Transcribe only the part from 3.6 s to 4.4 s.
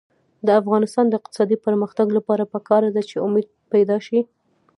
پیدا شي.